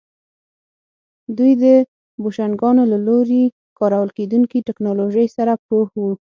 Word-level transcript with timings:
دوی 1.37 1.51
د 1.63 1.65
بوشنګانو 2.21 2.83
له 2.91 2.97
لوري 3.07 3.43
کارول 3.79 4.09
کېدونکې 4.17 4.65
ټکنالوژۍ 4.67 5.27
سره 5.37 5.53
پوه 5.67 5.85
وو 5.99 6.11